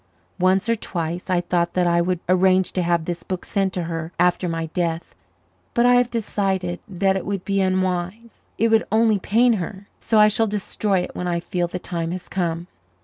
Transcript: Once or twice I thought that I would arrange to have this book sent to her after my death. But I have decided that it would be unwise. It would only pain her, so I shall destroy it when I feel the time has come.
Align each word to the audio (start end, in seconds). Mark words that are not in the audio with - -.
Once 0.39 0.67
or 0.67 0.75
twice 0.75 1.29
I 1.29 1.41
thought 1.41 1.73
that 1.73 1.85
I 1.85 2.01
would 2.01 2.21
arrange 2.27 2.71
to 2.71 2.81
have 2.81 3.05
this 3.05 3.21
book 3.21 3.45
sent 3.45 3.71
to 3.73 3.83
her 3.83 4.11
after 4.19 4.49
my 4.49 4.65
death. 4.65 5.13
But 5.75 5.85
I 5.85 5.93
have 5.93 6.09
decided 6.09 6.79
that 6.87 7.15
it 7.15 7.23
would 7.23 7.45
be 7.45 7.61
unwise. 7.61 8.45
It 8.57 8.69
would 8.69 8.87
only 8.91 9.19
pain 9.19 9.53
her, 9.61 9.87
so 9.99 10.19
I 10.19 10.27
shall 10.27 10.47
destroy 10.47 11.01
it 11.01 11.15
when 11.15 11.27
I 11.27 11.39
feel 11.39 11.67
the 11.67 11.77
time 11.77 12.09
has 12.13 12.27
come. 12.27 12.65